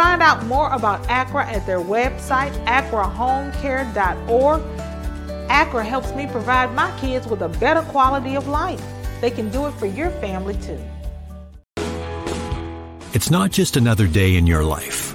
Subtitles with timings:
[0.00, 4.62] Find out more about ACRA at their website, acrahomecare.org.
[5.50, 8.82] ACRA helps me provide my kids with a better quality of life.
[9.20, 10.80] They can do it for your family too.
[13.12, 15.14] It's not just another day in your life.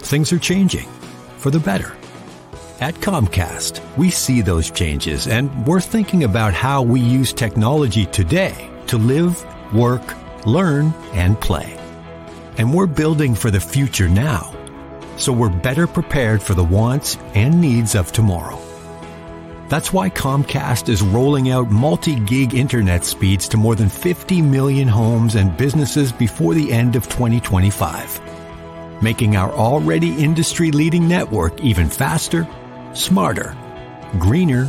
[0.00, 0.88] Things are changing
[1.36, 1.94] for the better.
[2.80, 8.68] At Comcast, we see those changes and we're thinking about how we use technology today
[8.88, 9.40] to live,
[9.72, 10.02] work,
[10.44, 11.78] learn, and play.
[12.58, 14.54] And we're building for the future now,
[15.16, 18.60] so we're better prepared for the wants and needs of tomorrow.
[19.68, 25.34] That's why Comcast is rolling out multi-gig internet speeds to more than 50 million homes
[25.34, 28.20] and businesses before the end of 2025,
[29.02, 32.46] making our already industry-leading network even faster,
[32.92, 33.56] smarter,
[34.18, 34.68] greener,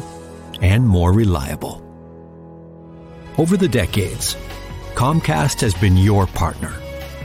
[0.61, 1.81] and more reliable.
[3.37, 4.37] Over the decades,
[4.93, 6.71] Comcast has been your partner,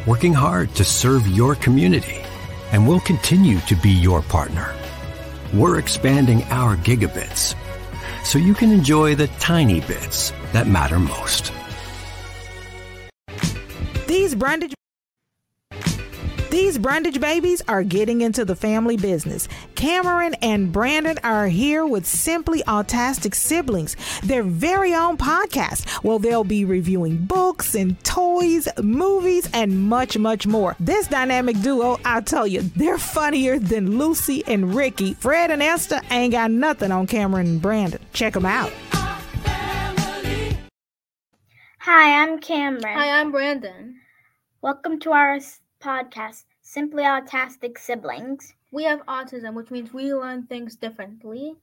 [0.09, 2.25] working hard to serve your community,
[2.73, 4.75] and we'll continue to be your partner.
[5.53, 7.55] We're expanding our gigabits
[8.25, 11.53] so you can enjoy the tiny bits that matter most.
[14.07, 14.73] These Brundage
[16.51, 19.49] these Brundage babies are getting into the family business.
[19.75, 26.03] Cameron and Brandon are here with Simply Autastic Siblings, their very own podcast.
[26.03, 30.75] Well, they'll be reviewing books and toys, movies, and much, much more.
[30.81, 35.15] This dynamic duo, I'll tell you, they're funnier than Lucy and Ricky.
[35.15, 38.01] Fred and Esther ain't got nothing on Cameron and Brandon.
[38.13, 38.73] Check them out.
[41.81, 42.83] Hi, I'm Cameron.
[42.85, 43.97] Hi, I'm Brandon.
[44.61, 48.55] Welcome to our s- podcast, Simply Autistic Siblings.
[48.73, 51.55] We have autism, which means we learn things differently.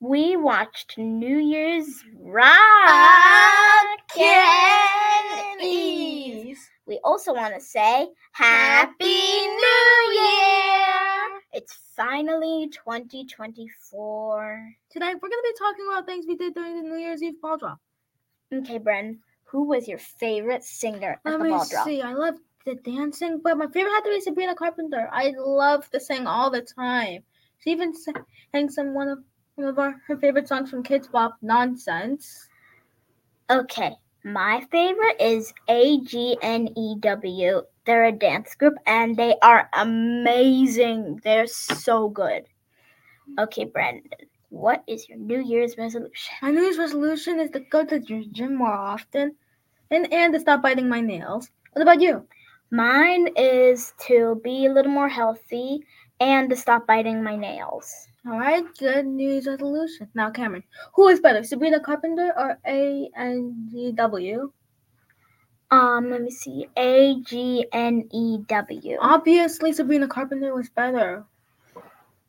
[0.00, 2.56] We watched New Year's Rock
[5.62, 6.58] Eve.
[6.86, 11.40] We also want to say Happy New Year!
[11.52, 14.74] It's finally 2024.
[14.90, 17.40] Today, we're going to be talking about things we did during the New Year's Eve
[17.42, 17.78] ball drop.
[18.52, 21.72] Okay, Bren, who was your favorite singer at Let the ball drop?
[21.72, 22.02] Let me see.
[22.02, 22.34] I love
[22.64, 25.08] the dancing, but my favorite had to be Sabrina Carpenter.
[25.12, 27.22] I love to sing all the time.
[27.60, 29.18] She even sang some one of
[29.56, 32.48] one of our, her favorite songs from Kidz Bop, Nonsense.
[33.50, 37.62] Okay, my favorite is AGNEW.
[37.86, 41.20] They're a dance group and they are amazing.
[41.24, 42.44] They're so good.
[43.38, 44.10] Okay, Brandon,
[44.50, 46.34] what is your New Year's resolution?
[46.42, 49.34] My New Year's resolution is to go to the gym more often,
[49.90, 51.50] and and to stop biting my nails.
[51.72, 52.26] What about you?
[52.70, 55.84] Mine is to be a little more healthy
[56.20, 58.08] and to stop biting my nails.
[58.26, 60.08] All right, good New Year's resolution.
[60.14, 64.52] Now, Cameron, who is better, Sabrina Carpenter or A N G W?
[65.70, 66.66] Um, let me see.
[66.76, 68.98] A G N E W.
[69.00, 71.24] Obviously, Sabrina Carpenter was better.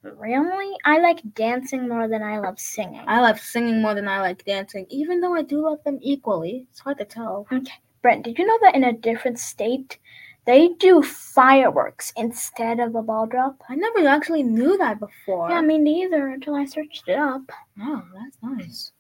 [0.02, 0.78] Really?
[0.86, 3.04] I like dancing more than I love singing.
[3.06, 6.68] I love singing more than I like dancing, even though I do love them equally.
[6.70, 7.46] It's hard to tell.
[7.52, 7.74] Okay.
[8.02, 9.98] Brent, did you know that in a different state,
[10.46, 13.62] they do fireworks instead of a ball drop?
[13.70, 15.50] I never actually knew that before.
[15.50, 17.44] Yeah, me neither until I searched it up.
[17.80, 18.92] Oh, that's nice.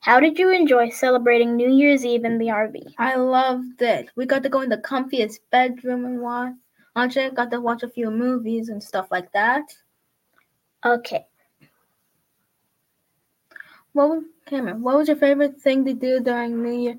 [0.00, 2.94] How did you enjoy celebrating New Year's Eve in the RV?
[2.98, 4.08] I loved it.
[4.16, 6.54] We got to go in the comfiest bedroom and watch.
[6.96, 9.62] Andre got to watch a few movies and stuff like that.
[10.84, 11.24] Okay.
[13.92, 16.96] What Cameron, what was your favorite thing to do during New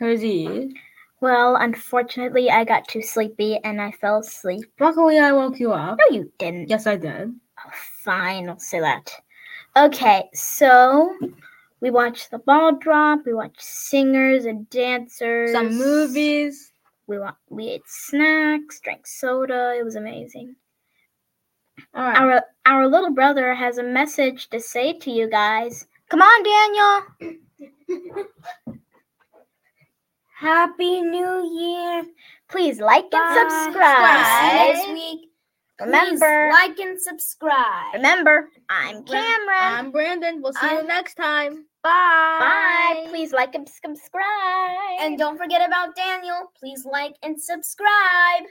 [0.00, 0.72] Year's Eve?
[1.20, 4.64] Well, unfortunately, I got too sleepy and I fell asleep.
[4.78, 5.98] Luckily, I woke you up.
[5.98, 6.70] No, you didn't.
[6.70, 7.34] Yes, I did.
[7.58, 7.70] Oh,
[8.02, 9.12] fine, I'll say that.
[9.76, 11.14] Okay, so
[11.80, 13.20] we watched the ball drop.
[13.26, 15.52] We watched singers and dancers.
[15.52, 16.72] Some movies.
[17.06, 19.74] We wa- we ate snacks, drank soda.
[19.78, 20.56] It was amazing.
[21.94, 22.16] All right.
[22.16, 25.86] Our our little brother has a message to say to you guys.
[26.08, 28.24] Come on, Daniel.
[30.40, 32.02] Happy New Year.
[32.48, 34.24] Please like and subscribe.
[34.24, 34.74] Subscribe.
[34.74, 35.28] Next week.
[35.78, 37.92] Remember, like and subscribe.
[37.92, 39.36] remember, I'm Cameron.
[39.60, 40.40] I'm Brandon.
[40.40, 41.66] We'll see you I'm- next time.
[41.82, 42.38] Bye.
[42.40, 43.06] Bye.
[43.10, 45.00] Please like and subscribe.
[45.00, 46.50] And don't forget about Daniel.
[46.58, 48.44] Please like and subscribe.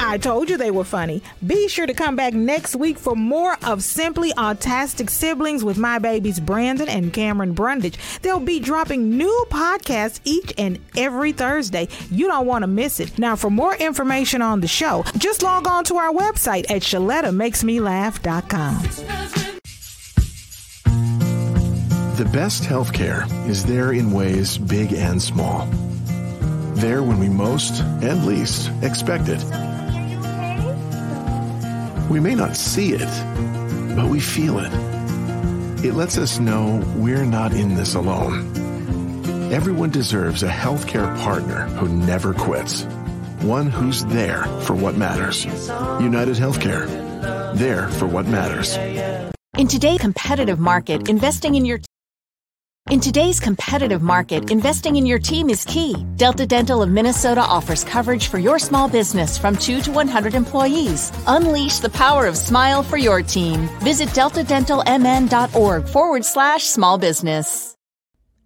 [0.00, 1.22] I told you they were funny.
[1.44, 5.98] Be sure to come back next week for more of Simply Autastic Siblings with my
[5.98, 7.98] babies Brandon and Cameron Brundage.
[8.22, 11.88] They'll be dropping new podcasts each and every Thursday.
[12.10, 13.18] You don't want to miss it.
[13.18, 18.82] Now, for more information on the show, just log on to our website at ShalettaMakesMeLaugh.com.
[22.16, 25.66] The best healthcare is there in ways big and small.
[26.74, 29.44] There when we most and least expect it.
[32.08, 34.72] We may not see it, but we feel it.
[35.84, 38.50] It lets us know we're not in this alone.
[39.52, 42.84] Everyone deserves a healthcare partner who never quits.
[43.42, 45.44] One who's there for what matters.
[45.44, 46.86] United Healthcare.
[47.54, 48.76] There for what matters.
[49.58, 51.80] In today's competitive market, investing in your
[52.90, 55.94] in today's competitive market, investing in your team is key.
[56.16, 61.12] Delta Dental of Minnesota offers coverage for your small business from 2 to 100 employees.
[61.26, 63.68] Unleash the power of smile for your team.
[63.80, 67.74] Visit deltadentalmn.org forward slash small business.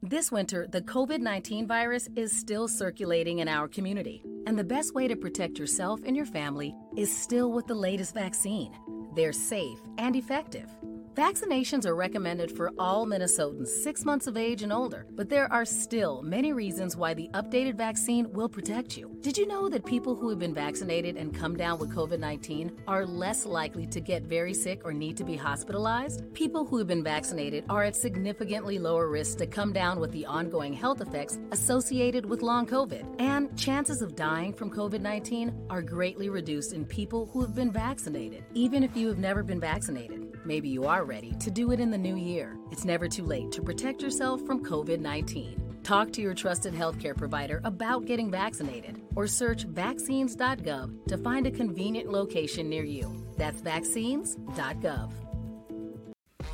[0.05, 4.25] This winter, the COVID 19 virus is still circulating in our community.
[4.49, 8.13] And the best way to protect yourself and your family is still with the latest
[8.13, 8.73] vaccine.
[9.15, 10.69] They're safe and effective.
[11.15, 15.67] Vaccinations are recommended for all Minnesotans six months of age and older, but there are
[15.67, 19.15] still many reasons why the updated vaccine will protect you.
[19.21, 22.81] Did you know that people who have been vaccinated and come down with COVID 19
[22.89, 26.33] are less likely to get very sick or need to be hospitalized?
[26.33, 30.25] People who have been vaccinated are at significantly lower risk to come down with the
[30.25, 35.83] ongoing health effects associated with long COVID, and chances of dying from COVID 19 are
[35.83, 40.32] greatly reduced in people who have been vaccinated, even if you have never been vaccinated.
[40.45, 42.57] Maybe you are ready to do it in the new year.
[42.73, 45.81] It's never too late to protect yourself from COVID 19.
[45.85, 51.51] Talk to your trusted healthcare provider about getting vaccinated or search vaccines.gov to find a
[51.51, 53.25] convenient location near you.
[53.37, 55.13] That's vaccines.gov.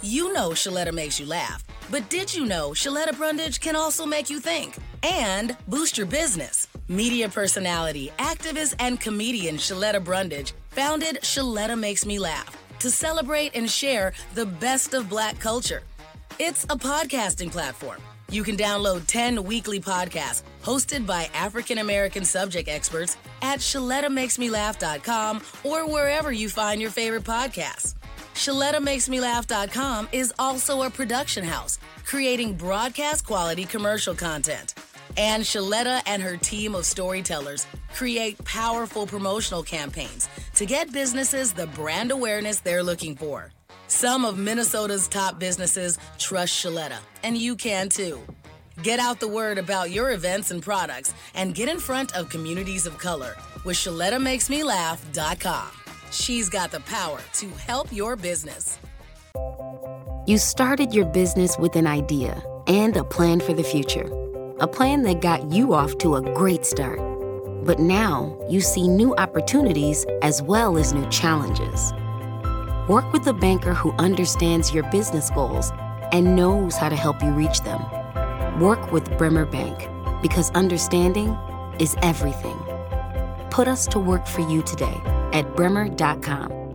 [0.02, 4.30] You know Shaletta makes you laugh, but did you know Shaletta Brundage can also make
[4.30, 6.68] you think and boost your business?
[6.88, 13.70] Media personality, activist, and comedian Shaletta Brundage founded Shaletta Makes Me Laugh to celebrate and
[13.70, 15.82] share the best of black culture.
[16.38, 18.00] It's a podcasting platform.
[18.30, 25.86] You can download 10 weekly podcasts hosted by African American subject experts at ShalettaMakesMeLaugh.com or
[25.88, 27.94] wherever you find your favorite podcasts.
[28.34, 34.74] ShalettaMakesMeLaugh.com is also a production house, creating broadcast quality commercial content.
[35.16, 41.68] And Shaletta and her team of storytellers create powerful promotional campaigns to get businesses the
[41.68, 43.52] brand awareness they're looking for.
[43.86, 48.20] Some of Minnesota's top businesses trust Shaletta, and you can too.
[48.82, 52.86] Get out the word about your events and products and get in front of communities
[52.86, 55.68] of color with ShalettaMakesMeLaugh.com.
[56.10, 58.80] She's got the power to help your business.
[60.26, 64.10] You started your business with an idea and a plan for the future.
[64.58, 67.07] A plan that got you off to a great start.
[67.68, 71.92] But now you see new opportunities as well as new challenges.
[72.88, 75.70] Work with a banker who understands your business goals
[76.10, 77.82] and knows how to help you reach them.
[78.58, 79.86] Work with Bremer Bank
[80.22, 81.36] because understanding
[81.78, 82.58] is everything.
[83.50, 84.98] Put us to work for you today
[85.34, 86.74] at bremer.com.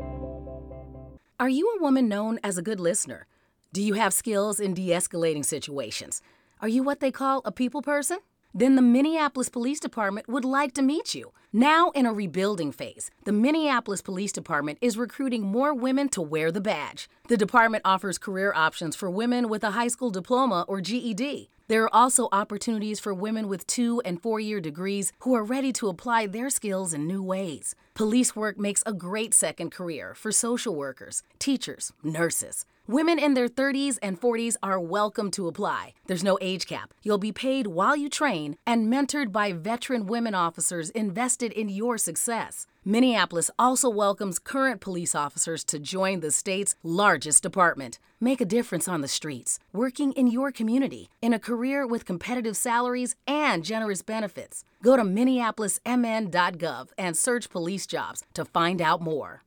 [1.39, 3.25] Are you a woman known as a good listener?
[3.73, 6.21] Do you have skills in de escalating situations?
[6.61, 8.19] Are you what they call a people person?
[8.55, 11.31] Then the Minneapolis Police Department would like to meet you.
[11.51, 16.51] Now, in a rebuilding phase, the Minneapolis Police Department is recruiting more women to wear
[16.51, 17.09] the badge.
[17.29, 21.49] The department offers career options for women with a high school diploma or GED.
[21.67, 25.73] There are also opportunities for women with two and four year degrees who are ready
[25.73, 27.73] to apply their skills in new ways.
[27.95, 32.65] Police work makes a great second career for social workers, teachers, nurses.
[32.85, 35.93] Women in their 30s and 40s are welcome to apply.
[36.07, 36.93] There's no age cap.
[37.01, 41.97] You'll be paid while you train and mentored by veteran women officers invested in your
[41.97, 42.67] success.
[42.83, 47.99] Minneapolis also welcomes current police officers to join the state's largest department.
[48.19, 52.57] Make a difference on the streets, working in your community, in a career with competitive
[52.57, 54.65] salaries and generous benefits.
[54.83, 59.41] Go to minneapolismn.gov and search police jobs to find out more.